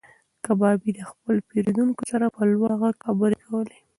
[0.45, 3.77] کبابي د خپل پیرودونکي سره په لوړ غږ خبرې کولې.